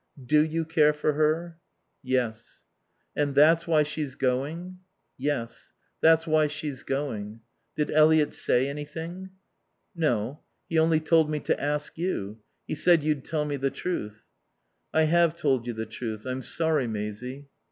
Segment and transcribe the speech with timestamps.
[0.25, 1.59] Do you care for her?"
[2.01, 2.65] "Yes."
[3.15, 4.79] "And that's why she's going?"
[5.15, 5.73] "Yes.
[6.01, 7.41] That's why she's going.
[7.75, 9.29] Did Eliot say anything?"
[9.95, 10.41] "No.
[10.67, 12.39] He only told me to ask you.
[12.67, 14.25] He said you'd tell me the truth."
[14.91, 16.25] "I have told you the truth.
[16.25, 17.47] I'm sorry, Maisie."